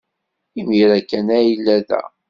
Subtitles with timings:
[0.59, 2.01] Imir-a kan ay yella da.